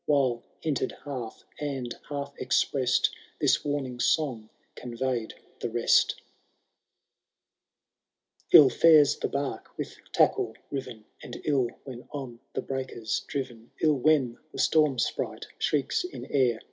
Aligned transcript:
While 0.07 0.41
hinted 0.61 0.93
half, 1.05 1.43
and 1.59 1.95
half 2.09 2.33
exprest. 2.39 3.11
This 3.37 3.63
warning 3.63 3.99
song 3.99 4.49
conveyed 4.73 5.35
the 5.59 5.69
rest 5.69 6.19
ions. 8.51 8.53
1. 8.53 8.63
lU 8.63 8.69
&reB 8.69 9.19
the 9.19 9.27
bark 9.27 9.77
with 9.77 9.95
tackle 10.11 10.55
riven. 10.71 11.05
And 11.21 11.39
ill 11.43 11.67
when 11.83 12.07
on 12.09 12.39
the 12.53 12.63
breakers 12.63 13.19
driven,^— 13.27 13.69
111 13.79 14.01
when 14.33 14.37
t^e 14.55 14.59
storm 14.59 14.97
sprite 14.97 15.45
shrieks 15.59 16.03
in 16.03 16.25
air. 16.31 16.59